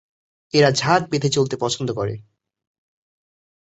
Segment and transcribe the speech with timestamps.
[0.53, 2.15] এরা ঝাঁক বেঁধে চলতে পছন্দ করে।